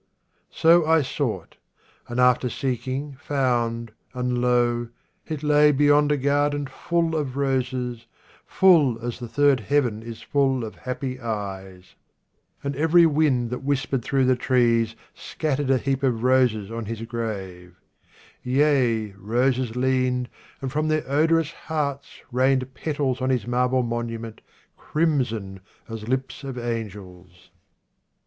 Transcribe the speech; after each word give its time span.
So 0.49 0.83
I 0.83 1.03
sought, 1.03 1.57
And 2.07 2.19
after 2.19 2.49
seeking 2.49 3.17
found, 3.19 3.91
and, 4.15 4.39
lo! 4.41 4.87
it 5.27 5.43
lay 5.43 5.71
Beyond 5.71 6.11
a 6.11 6.17
garden 6.17 6.65
full 6.65 7.15
of 7.15 7.37
roses, 7.37 8.07
full 8.47 8.99
As 9.05 9.19
the 9.19 9.27
third 9.27 9.59
heaven 9.59 10.01
is 10.01 10.23
full 10.23 10.65
of 10.65 10.73
happy 10.73 11.19
eyes; 11.19 11.93
And 12.63 12.75
every 12.75 13.05
wind 13.05 13.51
that 13.51 13.61
whispered 13.61 14.01
through 14.01 14.25
the 14.25 14.35
trees 14.35 14.95
Scattered 15.13 15.69
a 15.69 15.77
heap 15.77 16.01
of 16.01 16.23
roses 16.23 16.71
on 16.71 16.85
his 16.87 17.03
grave; 17.03 17.75
Yea, 18.41 19.11
roses 19.19 19.75
leaned, 19.75 20.29
and 20.61 20.71
from 20.71 20.87
their 20.87 21.07
odorous 21.07 21.51
hearts 21.51 22.07
93 22.31 22.31
THE 22.31 22.31
GRAVE 22.31 22.31
OF 22.31 22.31
OMAR 22.31 22.39
KHAYYAM 22.39 22.49
Rained 22.49 22.73
petals 22.73 23.21
on 23.21 23.29
his 23.29 23.45
marble 23.45 23.83
monument, 23.83 24.41
Crimson 24.77 25.59
as 25.87 26.07
lips 26.07 26.43
of 26.43 26.57
angels. 26.57 27.51